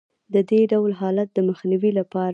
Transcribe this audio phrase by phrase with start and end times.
[0.33, 2.29] د دې ډول حالت د مخنیوي لپاره